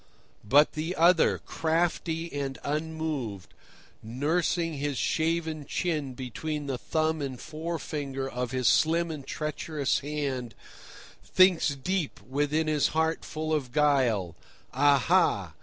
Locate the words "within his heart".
12.27-13.23